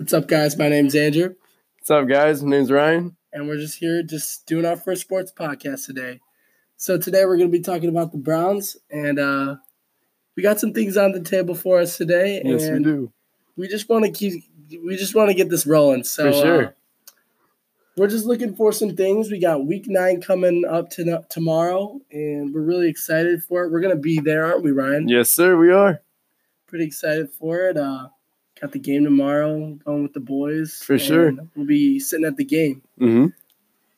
[0.00, 0.56] What's up, guys?
[0.56, 1.34] My name's Andrew,
[1.78, 2.42] What's up, guys?
[2.42, 3.14] My name's Ryan.
[3.34, 6.20] and we're just here just doing our first sports podcast today.
[6.78, 9.56] So today we're going to be talking about the Browns, and uh,
[10.36, 13.12] we got some things on the table for us today, Yes, we do.
[13.58, 14.42] we just want to keep,
[14.82, 16.04] we just want to get this rolling.
[16.04, 16.64] So For sure.
[16.68, 16.70] uh,
[17.98, 19.30] we're just looking for some things.
[19.30, 23.70] We got Week Nine coming up to tomorrow, and we're really excited for it.
[23.70, 25.08] We're going to be there, aren't we, Ryan?
[25.10, 26.00] Yes, sir, we are.
[26.68, 27.76] Pretty excited for it.
[27.76, 28.08] Uh,
[28.60, 30.82] got the game tomorrow, going with the boys.
[30.84, 31.32] For sure.
[31.54, 32.82] We'll be sitting at the game.
[33.00, 33.26] Mm-hmm.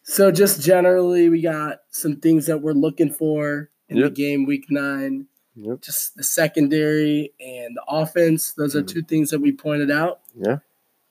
[0.04, 4.66] So just generally, we got some things that we're looking for in the game week
[4.70, 5.26] nine.
[5.54, 5.82] Yep.
[5.82, 8.52] Just the secondary and the offense.
[8.52, 8.88] Those are Mhm.
[8.88, 10.20] two things that we pointed out.
[10.34, 10.58] Yeah.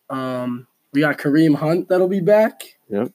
[0.10, 2.78] Um, we got Kareem Hunt that'll be back.
[2.90, 3.12] Yep.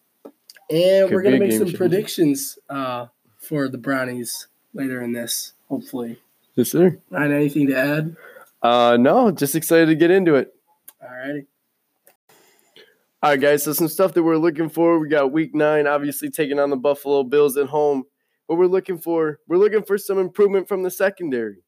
[0.70, 3.06] And Could we're gonna make some predictions uh,
[3.38, 5.52] for the Brownies later in this.
[5.68, 6.20] Hopefully.
[6.54, 6.98] Yes, sir.
[7.10, 8.16] Ryan, anything to add?
[8.66, 10.48] Uh, no, just excited to get into it.
[11.00, 11.46] Alrighty.
[13.22, 13.62] All right, guys.
[13.62, 14.98] So some stuff that we're looking for.
[14.98, 18.02] We got Week Nine, obviously taking on the Buffalo Bills at home.
[18.46, 21.58] What we're looking for, we're looking for some improvement from the secondary.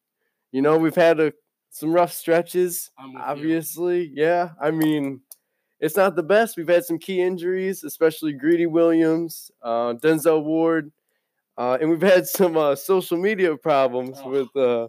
[0.51, 1.33] You know, we've had a
[1.71, 2.91] some rough stretches.
[2.99, 3.19] I'm you.
[3.21, 4.51] Obviously, yeah.
[4.61, 5.21] I mean,
[5.79, 6.57] it's not the best.
[6.57, 10.91] We've had some key injuries, especially Greedy Williams, uh, Denzel Ward,
[11.57, 14.31] uh, and we've had some uh, social media problems Oh.
[14.31, 14.89] with uh,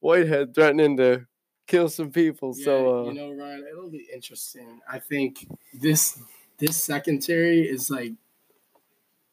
[0.00, 1.26] Whitehead threatening to
[1.66, 2.54] kill some people.
[2.56, 4.80] Yeah, so, uh, you know, Ryan, it'll be interesting.
[4.90, 6.18] I think this
[6.58, 8.12] this secondary is like,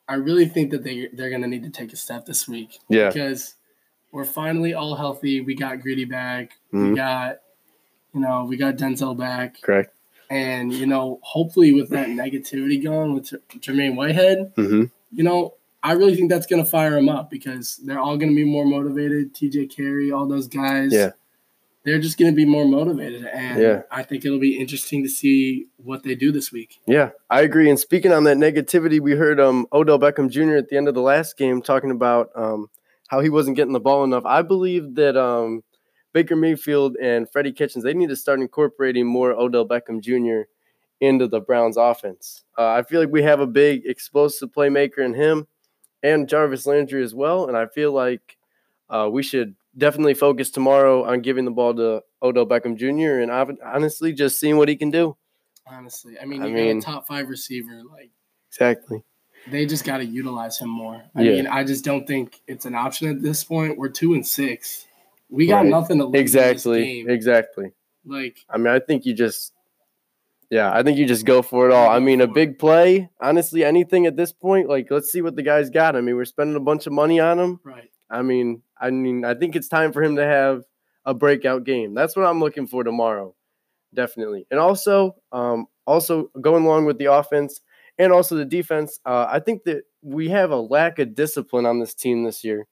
[0.07, 3.07] I really think that they they're gonna need to take a step this week yeah,
[3.09, 3.55] because
[4.11, 5.41] we're finally all healthy.
[5.41, 6.52] We got Greedy back.
[6.72, 6.95] We Mhm.
[6.95, 7.38] got,
[8.13, 9.94] you know, we got Denzel back, correct.
[10.29, 13.25] and you know, hopefully with that negativity gone with
[13.59, 15.53] Jermaine Whitehead, hmm you know.
[15.86, 18.44] I really think that's going to fire them up because they're all going to be
[18.44, 19.36] more motivated.
[19.36, 20.91] TJ Carrie, all those guys.
[20.91, 21.11] Yeah.
[21.83, 23.23] They're just going to be more motivated.
[23.25, 23.81] And Yeah.
[23.91, 26.80] I think it'll be interesting to see what they do this week.
[26.88, 27.69] Yeah, I agree.
[27.69, 30.56] And speaking on that negativity, we heard um, Odell Beckham Jr.
[30.56, 32.67] at the end of the last game talking about um,
[33.09, 34.25] how he wasn't getting the ball enough.
[34.25, 35.63] I believe that um,
[36.13, 40.50] Baker Mayfield and Freddie Kitchens they need to start incorporating more Odell Beckham Jr.
[41.00, 42.44] into the Browns' offense.
[42.57, 45.46] Uh, I feel like we have a big explosive playmaker in him
[46.05, 48.38] and Jarvis Landry as well, and I feel like
[48.89, 53.19] uh, we should definitely focus tomorrow on giving the ball to Odell Beckham Jr.
[53.21, 55.17] and hon- honestly just seeing what he can do.
[55.67, 57.81] Honestly, I mean, I you mean- got a top five receiver.
[57.91, 58.11] Like
[58.51, 59.03] Exactly.
[59.51, 61.03] they just got to utilize him more.
[61.16, 61.31] I Yeah.
[61.33, 63.77] mean, I just don't think it's an option at this point.
[63.77, 64.85] We're two and six.
[65.29, 65.69] We got Right.
[65.69, 66.22] nothing to lose.
[66.22, 67.03] Exactly.
[67.07, 67.72] Exactly.
[68.05, 69.53] Like I mean, I think you just,
[70.50, 71.89] yeah, I think you just go for it all.
[71.89, 75.44] I mean, a big play, honestly, anything at this point, like, let's see what the
[75.44, 75.95] guy's got.
[75.95, 77.59] I mean, we're spending a bunch of money on him.
[77.63, 77.89] right.
[78.09, 80.63] I mean, I mean, I think it's time for him to have
[81.05, 81.94] a breakout game.
[81.94, 83.35] That's what I'm looking for tomorrow,
[83.94, 84.45] definitely.
[84.51, 87.61] And also, um, also going along with the offense
[87.97, 91.79] and also the defense, uh, I think that we have a lack of discipline on
[91.79, 92.67] this team this year.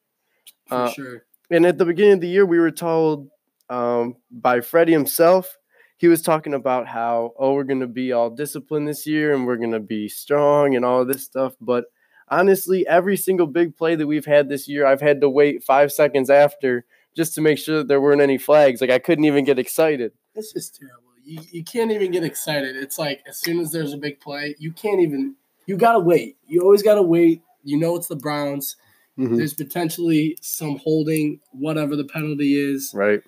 [0.68, 1.26] For Uh, sure.
[1.50, 3.30] And at the beginning of the year, we were told
[3.70, 5.58] um, by Freddie himself,
[6.04, 9.48] he was talking about how, oh, we're going to be all disciplined this year and
[9.48, 11.54] we're going to be strong and all of this stuff.
[11.62, 11.86] But
[12.28, 15.94] honestly, every single big play that we've had this year, I've had to wait five
[15.94, 16.84] seconds after
[17.16, 18.82] just to make sure that there weren't any flags.
[18.82, 20.12] Like I couldn't even get excited.
[20.36, 20.98] It's just terrible.
[21.24, 22.76] You, you can't even get excited.
[22.76, 25.36] It's like as soon as there's a big play, you can't even.
[25.68, 26.36] You gotta wait.
[26.48, 27.44] You always gotta wait.
[27.64, 28.76] You know it's the Browns.
[29.18, 29.38] Mhm.
[29.38, 32.92] There's potentially some holding, whatever the penalty is.
[32.94, 33.22] Right.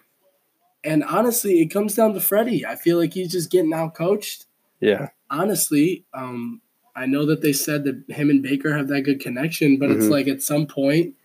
[0.85, 2.65] And honestly, it comes down to Freddie.
[2.65, 4.45] I feel like he's just getting out coached.
[4.79, 5.09] Yeah.
[5.31, 6.61] Honestly, um,
[6.95, 10.05] I know that they said that him and Baker have that good connection, but it's
[10.05, 10.11] Mhm.
[10.11, 11.15] like at some point,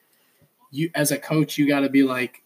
[0.72, 2.43] you as a coach, you got to be like,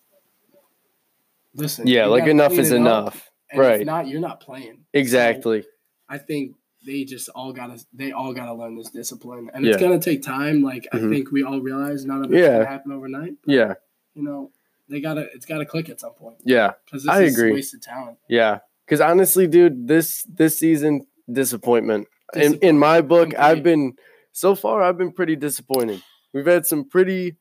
[1.55, 1.87] listen.
[1.87, 2.07] Yeah.
[2.07, 3.31] Like enough is enough.
[3.55, 3.81] Right.
[3.81, 4.75] If not, you're not playing.
[4.75, 5.65] So, Exactly.
[6.09, 9.99] I think they just all gotta they all gotta learn this discipline, and it's gonna
[10.01, 10.63] take time.
[10.63, 11.11] Like I Mhm.
[11.11, 12.55] think we all realize none of it's Yeah.
[12.59, 13.35] gonna happen overnight.
[13.47, 13.75] Yeah.
[14.15, 14.51] You know,
[14.89, 16.73] they gotta it's gotta click at some point Yeah.
[16.85, 17.53] because this I is agree.
[17.53, 18.19] wasted talent.
[18.29, 22.09] Yeah, because honestly, dude, this this season disappointment.
[22.35, 23.95] In in my book, I've been
[24.33, 24.83] so far.
[24.83, 26.03] I've been pretty disappointed.
[26.33, 27.37] We've had some pretty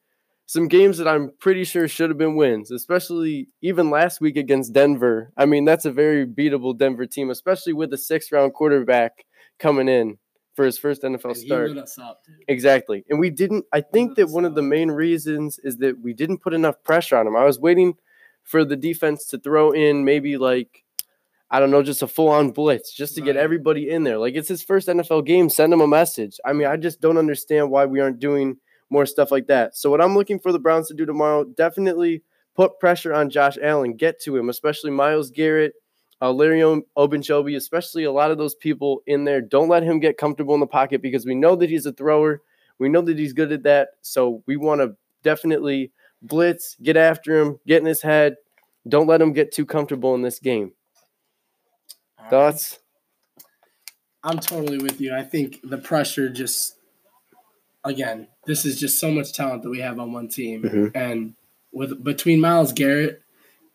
[0.46, 4.74] some games that I'm pretty sure should have been wins, especially even last week against
[4.74, 5.32] Denver.
[5.38, 9.26] I mean, that's a very beatable Denver team, especially with a sixth round quarterback
[9.60, 10.18] coming in
[10.54, 11.78] for his first NFL And start.
[12.00, 12.24] up.
[12.48, 13.04] Exactly.
[13.10, 16.40] And we didn't I think that one of the main reasons is that we didn't
[16.40, 17.36] put enough pressure on him.
[17.36, 17.96] I was waiting
[18.44, 20.84] for the defense to throw in maybe like
[21.50, 24.18] I don't know, just a full on blitz just to get everybody in there.
[24.18, 26.40] Like it's his first NFL game, send him a message.
[26.44, 28.58] I mean, I just don't understand why we aren't doing
[28.90, 29.78] more stuff like that.
[29.78, 32.24] So what I'm looking for the Browns to do tomorrow, definitely
[32.56, 35.74] put pressure on Josh Allen, get to him, especially Myles Garrett,
[36.24, 39.42] uh, Larry Ogunjobi, especially a lot of those people in there.
[39.42, 42.42] Don't let him get comfortable in the pocket because we know that he's a thrower.
[42.80, 43.90] We know that he's good at that.
[44.02, 45.92] So we want to definitely
[46.22, 48.38] blitz, get after him, get in his head.
[48.88, 50.72] Don't let him get too comfortable in this game.
[52.18, 52.30] All right.
[52.30, 52.80] Thoughts?
[54.24, 55.14] I'm totally with you.
[55.14, 56.76] I think the pressure just,
[57.84, 60.92] again, this is just so much talent that we have on one team, Mhm.
[60.96, 61.36] and
[61.74, 63.23] with between Myles Garrett,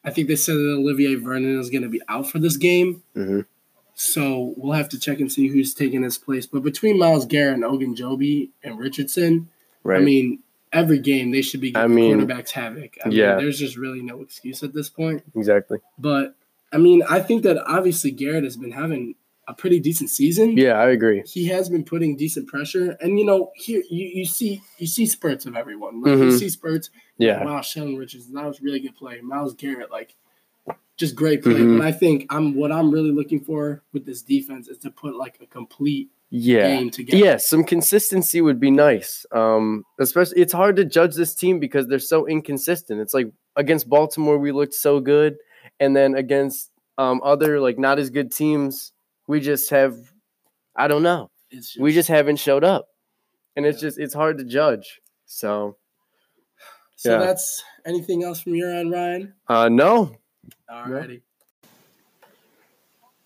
[0.08, 3.02] I think they said that Olivier Vernon is going to be out for this game.
[3.16, 3.44] Mhm.
[3.94, 6.46] So we'll have to check and see who's taking his place.
[6.46, 9.48] But between Myles Garrett and Ogunjobi and Richardson,
[9.84, 10.00] Right.
[10.00, 10.40] I mean,
[10.72, 12.96] every game they should be I mean, quarterbacks havoc.
[13.04, 13.30] I yeah.
[13.36, 15.22] mean, there's just really no excuse at this point.
[15.34, 15.78] exactly.
[15.98, 16.34] But
[16.72, 19.14] I mean, I think that obviously Garrett has been having
[19.48, 20.56] a pretty decent season.
[20.56, 21.22] Yeah, I agree.
[21.26, 25.06] He has been putting decent pressure, and you know, here you, you see you see
[25.06, 26.02] spurts of everyone.
[26.02, 26.90] Like, You see spurts.
[27.16, 27.42] Yeah.
[27.44, 29.20] Wow, Sheldon Richardson, that was really good play.
[29.22, 30.14] Myles Garrett, like
[30.96, 31.54] just great play.
[31.54, 31.78] Mhm.
[31.78, 35.16] But I think I'm what I'm really looking for with this defense is to put
[35.16, 36.68] like a complete Yeah.
[36.76, 37.16] game together.
[37.24, 39.24] Yeah, some consistency would be nice.
[39.32, 43.00] Um, especially it's hard to judge this team because they're so inconsistent.
[43.00, 45.38] It's like against Baltimore we looked so good,
[45.80, 48.92] and then against um, other like not as good teams,
[49.28, 49.94] we just have
[50.74, 51.30] I don't know.
[51.50, 52.88] It's We just haven't showed up.
[53.56, 53.88] And it's Yeah.
[53.88, 55.00] just it's hard to judge.
[55.26, 55.76] So
[56.96, 57.18] so yeah.
[57.26, 59.34] that's anything else from your end, Ryan?
[59.48, 60.16] uh no.
[60.68, 61.22] Alrighty.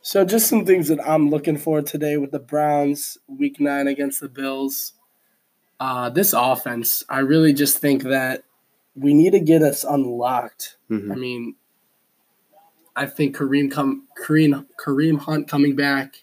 [0.04, 4.20] So just some things that I'm looking for today with the Browns week nine against
[4.20, 4.94] the Bills.
[5.78, 8.42] Uh, this offense, I really just think that
[8.94, 10.76] we need to get us unlocked.
[10.90, 11.12] Mhm.
[11.12, 11.54] I mean,
[12.94, 16.22] I think Kareem come Kareem Kareem Hunt coming back.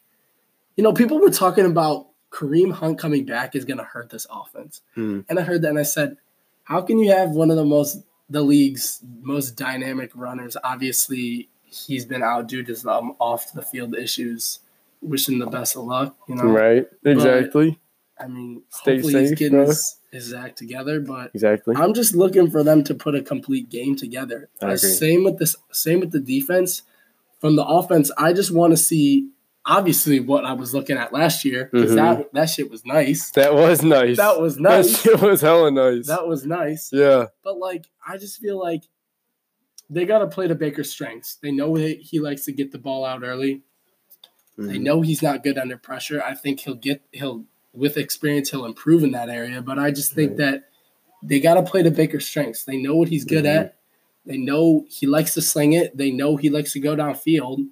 [0.76, 4.28] You know, people were talking about Kareem Hunt coming back is going to hurt this
[4.32, 5.26] offense, Mhm.
[5.28, 6.18] and I heard that and I said,
[6.64, 10.56] how can you have one of the most the league's most dynamic runners?
[10.64, 14.60] Obviously, he's been out due to some off the field issues.
[15.02, 16.16] Wishing the best of luck.
[16.28, 16.86] You know, Right.
[17.06, 17.80] Exactly.
[18.20, 21.76] I mean, Stay hopefully he's getting his, his act together, but Exactly.
[21.78, 24.50] I'm just looking for them to put a complete game together.
[24.62, 24.78] I Uh, agree.
[24.90, 25.56] same with this.
[25.72, 26.82] Same with the defense.
[27.40, 29.30] From the offense, I just want to see
[29.66, 31.96] obviously what I was looking at last year because Mhm.
[31.96, 33.30] that that shit was nice.
[33.32, 34.18] That was nice.
[34.18, 35.02] That was That nice.
[35.02, 36.08] shit was hella nice.
[36.08, 36.90] That was nice.
[36.92, 37.28] yeah.
[37.44, 38.84] But like, I just feel like
[39.90, 41.36] they got to play to Baker's strengths.
[41.42, 43.62] They know he, he likes to get the ball out early.
[44.58, 44.82] They Mhm.
[44.82, 46.22] know he's not good under pressure.
[46.22, 47.46] I think he'll get he'll
[47.80, 49.62] with experience he'll improve in that area.
[49.62, 50.38] But I just think Right.
[50.40, 50.64] that
[51.24, 52.64] they got to play to Baker's strengths.
[52.64, 53.56] They know what he's good Mhm.
[53.56, 53.76] at.
[54.26, 55.96] They know he likes to sling it.
[55.98, 57.68] They know he likes to go downfield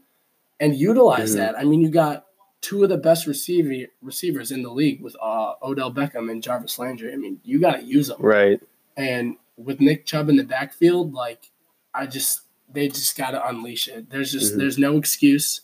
[0.59, 1.37] and utilize Mhm.
[1.37, 1.57] that.
[1.57, 2.25] I mean, you got
[2.61, 6.79] two of the best receiver receivers in the league with uh, Odell Beckham and Jarvis
[6.79, 7.13] Landry.
[7.13, 8.17] I mean, you got to use them.
[8.21, 8.59] Right.
[8.95, 11.51] And with Nick Chubb in the backfield, like
[11.93, 12.41] I just
[12.73, 14.09] they just got to unleash it.
[14.09, 14.57] There's just Mhm.
[14.57, 15.61] there's no excuse,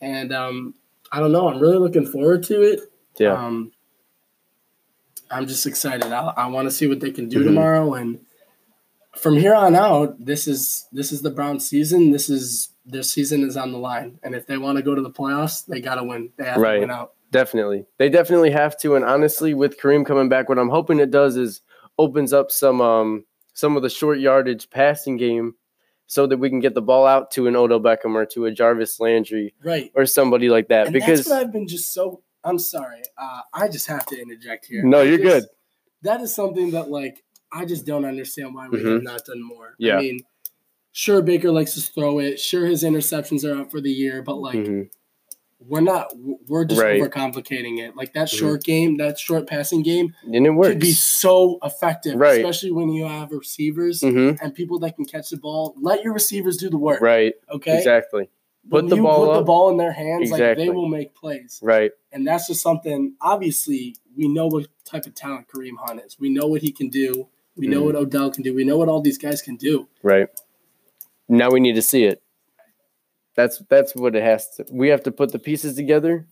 [0.00, 0.74] and um,
[1.12, 1.48] I don't know.
[1.48, 2.80] I'm really looking forward to it.
[3.18, 3.32] Yeah.
[3.34, 3.72] Um,
[5.30, 6.10] I'm just excited.
[6.12, 7.44] I, I want to see what they can do Mhm.
[7.44, 8.20] tomorrow, and
[9.16, 12.12] from here on out, this is this is the Browns season.
[12.12, 15.02] This is their season is on the line, and if they want to go to
[15.02, 16.30] the playoffs, they got to win.
[16.36, 16.74] They have Right.
[16.74, 17.12] to win out.
[17.30, 17.84] Definitely.
[17.98, 18.94] They definitely have to.
[18.96, 21.60] And honestly, with Kareem coming back, what I'm hoping it does is
[21.98, 25.54] opens up some um some of the short yardage passing game
[26.06, 28.50] so that we can get the ball out to an Odell Beckham or to a
[28.52, 29.90] Jarvis Landry Right.
[29.94, 30.86] or somebody like that.
[30.86, 32.22] And because that's what I've been just so.
[32.44, 33.02] I'm sorry.
[33.16, 34.82] Uh, I just have to interject here.
[34.84, 35.44] No, you're just- good.
[36.02, 39.02] That is something that like I just don't understand why we have Mhm.
[39.02, 39.74] not done more.
[39.78, 39.96] Yeah.
[39.96, 40.20] I mean,
[40.92, 42.38] sure Baker likes to throw it.
[42.38, 44.90] Sure his interceptions are up for the year, but like Mhm.
[45.66, 46.12] we're not.
[46.46, 47.00] We're just Right.
[47.02, 47.96] overcomplicating it.
[47.96, 48.38] Like that Mhm.
[48.38, 50.68] short game, that short passing game and it works.
[50.70, 52.38] could be so effective, Right.
[52.38, 55.74] especially when you have receivers hmm and people that can catch the ball.
[55.80, 57.00] Let your receivers do the work.
[57.00, 57.34] Right.
[57.50, 57.76] Okay.
[57.78, 58.28] Exactly.
[58.68, 61.14] When Put the you ball put the ball in their hands, like they will make
[61.14, 61.58] plays.
[61.62, 61.90] Right.
[62.12, 66.18] And that's just something, obviously, we know what type of talent Kareem Hunt is.
[66.18, 67.28] We know what he can do.
[67.56, 67.86] We know Mhm.
[67.86, 68.54] what Odell can do.
[68.54, 69.88] We know what all these guys can do.
[70.02, 70.28] Right.
[71.28, 72.22] Now we need to see it.
[73.34, 74.66] That's that's what it has to.
[74.70, 76.26] We have to put the pieces together,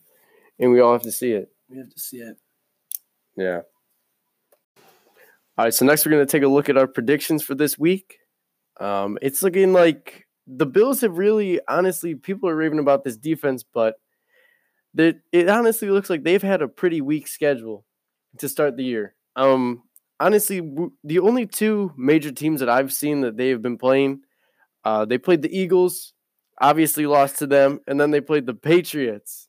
[0.59, 1.51] and we all have to see it.
[1.71, 2.37] We have to see it.
[3.37, 3.63] Yeah.
[5.57, 5.75] All right.
[5.75, 8.19] So next, we're going to take a look at our predictions for this week.
[8.79, 13.65] Um, it's looking like the Bills have really, honestly, people are raving about this defense,
[13.65, 13.97] but
[14.97, 17.85] it honestly looks like they've had a pretty weak schedule
[18.39, 19.15] to start the year.
[19.35, 19.83] Um,
[20.21, 20.63] honestly,
[21.05, 24.21] the only two major teams that I've seen that they have been playing,
[24.85, 26.15] uh, they played the Eagles,
[26.61, 29.49] obviously lost to them, and then they played the Patriots,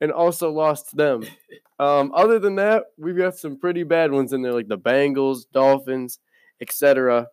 [0.00, 1.24] and also lost to them.
[1.80, 5.40] Um, other than that, we've got some pretty bad ones in there, like the Bengals,
[5.52, 6.20] Dolphins,
[6.60, 7.26] etc.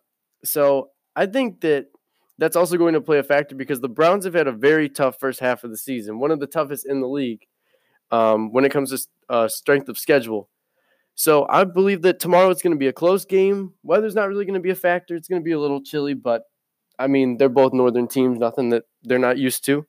[0.44, 1.86] So I think that
[2.42, 5.16] that's also going to play a factor because the Browns have had a very tough
[5.20, 7.46] first half of the season, one of the toughest in the league
[8.10, 10.48] um, when it comes to uh, strength of schedule.
[11.14, 13.74] So I believe that tomorrow it's going to be a close game.
[13.84, 15.14] Weather's not really going to be a factor.
[15.14, 16.42] It's going to be a little chilly, but
[16.98, 19.86] I mean they're both northern teams, nothing that they're not used to.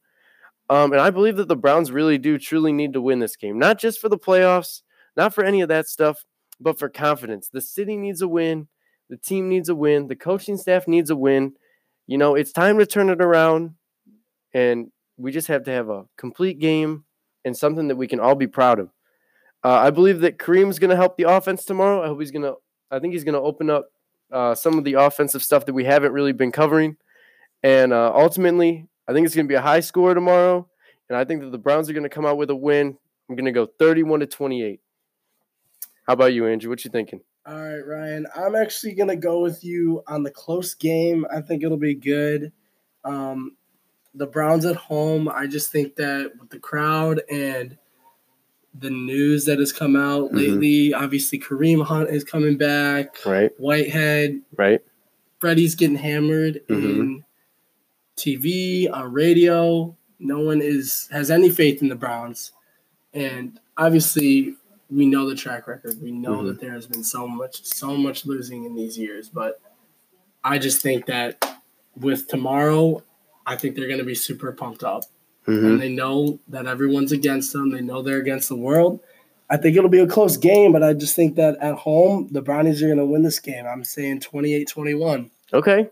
[0.70, 3.58] Um, and I believe that the Browns really do truly need to win this game,
[3.58, 4.84] not just for the playoffs,
[5.18, 6.24] not for any of that stuff,
[6.60, 7.50] but for confidence.
[7.52, 8.68] The city needs a win.
[9.10, 10.08] The team needs a win.
[10.08, 11.54] The coaching staff needs a win.
[12.08, 13.76] You know, it's time to turn it around.
[14.54, 17.06] And we just have to have a complete game
[17.46, 18.90] and something that we can all be proud of.
[19.64, 22.04] Uh, I believe that Kareem's going to help the offense tomorrow.
[22.04, 22.56] I hope he's going to,
[22.92, 23.90] I think he's going to open up
[24.32, 26.98] uh, some of the offensive stuff that we haven't really been covering.
[27.62, 30.68] And uh, ultimately, I think it's going to be a high score tomorrow.
[31.10, 32.98] And I think that the Browns are going to come out with a win.
[33.30, 34.82] I'm going to go 31 to 28.
[36.08, 36.70] How about you, Andrew?
[36.70, 37.22] What you thinking?
[37.46, 38.26] All right, Ryan.
[38.36, 41.26] I'm actually gonna go with you on the close game.
[41.32, 42.52] I think it'll be good.
[43.04, 43.58] Um,
[44.16, 45.28] the Browns at home.
[45.28, 47.78] I just think that with the crowd and
[48.80, 50.36] the news that has come out Mhm.
[50.38, 53.24] lately, obviously Kareem Hunt is coming back.
[53.26, 54.82] Right, Whitehead, right.
[55.40, 56.84] Freddie's getting hammered Mhm.
[57.00, 57.26] in
[58.16, 59.96] TV, on radio.
[60.20, 62.52] No one is has any faith in the Browns,
[63.14, 64.56] and obviously
[64.94, 66.02] we know the track record.
[66.02, 66.48] We know Mhm.
[66.48, 69.30] that there has been so much, so much losing in these years.
[69.30, 69.60] But
[70.44, 71.58] I just think that
[72.00, 73.02] with tomorrow,
[73.46, 75.04] I think they're going to be super pumped up,
[75.46, 77.72] hmm and they know that everyone's against them.
[77.72, 79.00] They know they're against the world.
[79.50, 82.42] I think it'll be a close game, but I just think that at home, the
[82.42, 83.66] Brownies are going to win this game.
[83.66, 85.30] I'm saying 28 21.
[85.54, 85.90] Okay.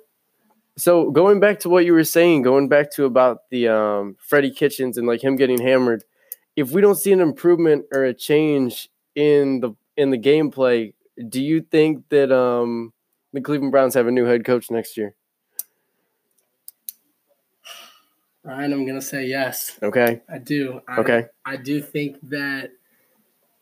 [0.78, 4.52] So going back to what you were saying, going back to about the um, Freddie
[4.52, 6.04] Kitchens and like him getting hammered,
[6.56, 10.94] if we don't see an improvement or a change in the in the gameplay,
[11.30, 12.94] do you think that um,
[13.34, 15.16] the Cleveland Browns have a new head coach next year?
[18.44, 19.78] Ryan, I'm gonna say yes.
[19.84, 20.22] Okay.
[20.28, 20.82] I do.
[20.88, 21.26] I, Okay.
[21.46, 22.72] I do think that,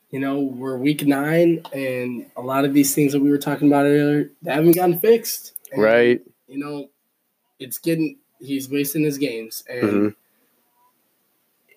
[0.09, 3.67] you know, we're week nine, and a lot of these things that we were talking
[3.67, 5.57] about earlier, they haven't gotten fixed.
[5.73, 6.21] And, Right.
[6.47, 6.89] You know,
[7.59, 8.17] it's getting.
[8.41, 10.15] He's wasting his games, and Mhm.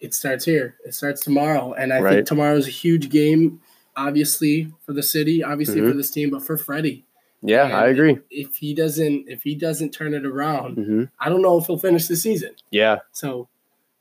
[0.03, 0.75] It starts here.
[0.85, 2.27] It starts tomorrow, and I Right.
[2.27, 3.61] think is a huge game,
[3.97, 5.89] obviously for the city, obviously Mhm.
[5.91, 7.07] for this team, but for Freddie.
[7.41, 8.19] Yeah, And I agree.
[8.31, 11.79] If he doesn't, if he doesn't turn it around, hmm I don't know if he'll
[11.79, 12.55] finish the season.
[12.71, 12.99] Yeah.
[13.13, 13.49] So,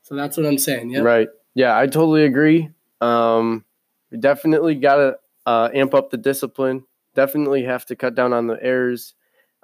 [0.02, 0.90] so that's what I'm saying.
[0.90, 1.00] Yeah.
[1.00, 1.28] Right.
[1.54, 2.70] Yeah, I totally agree.
[3.00, 3.64] Um,
[4.10, 6.84] we definitely got to uh, amp up the discipline.
[7.14, 9.14] Definitely have to cut down on the errors.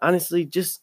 [0.00, 0.82] Honestly, just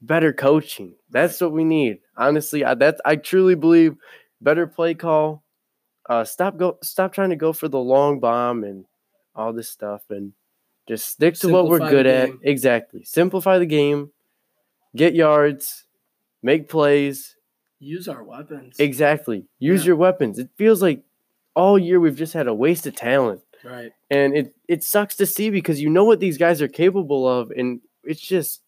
[0.00, 0.94] better coaching.
[1.10, 1.98] That's what we need.
[2.16, 3.96] Honestly, I that I truly believe
[4.40, 5.42] better play call.
[6.08, 8.84] Uh, stop go stop trying to go for the long bomb and
[9.34, 10.32] all this stuff and
[10.88, 12.30] just stick to what we're good at.
[12.42, 13.04] Exactly.
[13.04, 14.10] Simplify the game.
[14.96, 15.84] Get yards.
[16.42, 17.36] Make plays.
[17.78, 18.76] Use our weapons.
[18.78, 19.44] Exactly.
[19.58, 19.88] Use Yeah.
[19.88, 20.38] your weapons.
[20.38, 21.02] It feels like
[21.54, 23.42] all year we've just had a waste of talent.
[23.62, 23.92] Right.
[24.10, 27.50] And it, it sucks to see because you know what these guys are capable of.
[27.50, 28.62] And it's just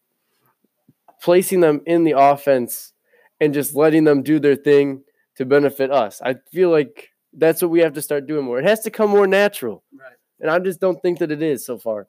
[1.23, 2.93] placing them in the offense
[3.41, 5.03] and just letting them do their thing
[5.41, 6.21] to benefit us.
[6.23, 8.59] I feel like that's what we have to start doing more.
[8.59, 9.83] It has to come more natural.
[9.99, 10.13] Right.
[10.39, 12.09] And I just don't think that it is so far.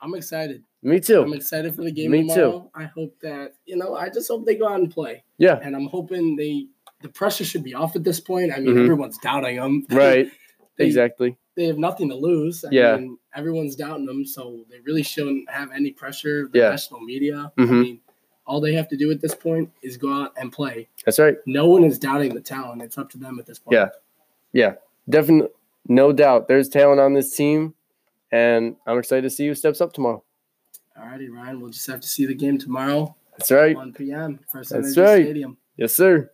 [0.00, 0.64] I'm excited.
[0.82, 1.22] Me too.
[1.22, 2.68] I'm excited for the game Me too.
[2.74, 3.94] I hope that you know.
[3.94, 5.60] I just hope they go out and play, Yeah.
[5.62, 6.66] and I'm hoping they.
[7.02, 8.52] The pressure should be off at this point.
[8.52, 8.82] I mean, Mhm.
[8.84, 9.86] everyone's doubting them.
[9.90, 10.28] Right.
[10.78, 11.36] They- exactly.
[11.54, 12.64] They have nothing to lose.
[12.64, 12.96] I Yeah.
[12.96, 16.48] mean, everyone's doubting them, so they really shouldn't have any pressure.
[16.50, 16.70] The Yeah.
[16.70, 17.52] national media.
[17.58, 17.82] I Mhm.
[17.82, 18.00] mean,
[18.46, 20.88] all they have to do at this point is go out and play.
[21.04, 21.36] That's right.
[21.46, 22.82] No one is doubting the talent.
[22.82, 23.74] It's up to them at this point.
[23.74, 23.88] Yeah.
[24.52, 24.74] Yeah,
[25.08, 25.48] definitely,
[25.88, 26.46] no doubt.
[26.46, 27.72] There's talent on this team,
[28.30, 30.22] and I'm excited to see who steps up tomorrow.
[30.98, 31.60] Alrighty, Ryan.
[31.60, 33.74] We'll just have to see the game tomorrow, That's right.
[33.74, 34.38] 1 p.m.
[34.50, 35.24] First That's Energy right.
[35.24, 35.56] Stadium.
[35.78, 36.30] Yes, sir.